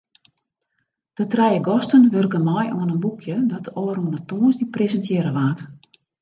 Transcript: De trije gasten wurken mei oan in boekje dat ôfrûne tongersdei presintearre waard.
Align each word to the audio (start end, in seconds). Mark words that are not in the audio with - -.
De 1.17 1.23
trije 1.31 1.59
gasten 1.67 2.09
wurken 2.13 2.43
mei 2.49 2.67
oan 2.77 2.91
in 2.95 3.03
boekje 3.05 3.35
dat 3.53 3.65
ôfrûne 3.81 4.19
tongersdei 4.29 4.71
presintearre 4.75 5.31
waard. 5.37 5.59